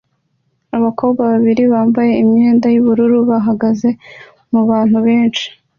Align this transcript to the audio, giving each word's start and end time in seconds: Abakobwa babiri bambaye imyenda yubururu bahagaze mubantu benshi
Abakobwa 0.77 1.21
babiri 1.31 1.63
bambaye 1.73 2.13
imyenda 2.23 2.67
yubururu 2.75 3.17
bahagaze 3.29 3.89
mubantu 4.51 4.97
benshi 5.07 5.45